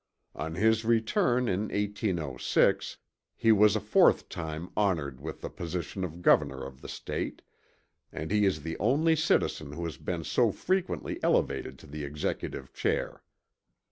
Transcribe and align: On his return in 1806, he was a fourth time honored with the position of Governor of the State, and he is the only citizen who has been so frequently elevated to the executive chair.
On 0.33 0.55
his 0.55 0.83
return 0.83 1.47
in 1.47 1.67
1806, 1.69 2.97
he 3.35 3.51
was 3.51 3.75
a 3.75 3.79
fourth 3.79 4.29
time 4.29 4.71
honored 4.75 5.21
with 5.21 5.41
the 5.41 5.49
position 5.51 6.03
of 6.03 6.23
Governor 6.23 6.63
of 6.65 6.81
the 6.81 6.87
State, 6.89 7.43
and 8.11 8.31
he 8.31 8.43
is 8.43 8.63
the 8.63 8.79
only 8.79 9.15
citizen 9.15 9.73
who 9.73 9.85
has 9.85 9.97
been 9.97 10.23
so 10.23 10.51
frequently 10.51 11.19
elevated 11.21 11.77
to 11.77 11.85
the 11.85 12.03
executive 12.03 12.73
chair. 12.73 13.21